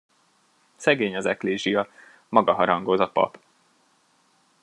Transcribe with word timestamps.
Szegény 0.75 1.15
az 1.15 1.25
eklézsia, 1.25 1.87
maga 2.29 2.53
harangoz 2.53 2.99
a 2.99 3.09
pap. 3.11 3.43